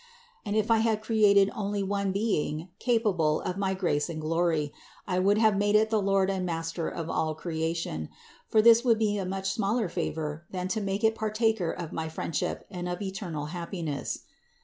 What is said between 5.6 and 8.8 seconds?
it the lord and master of all creation; for